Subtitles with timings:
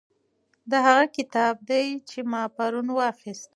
[0.69, 3.49] دا هغه کتاب دی چې ما پرون واخیست.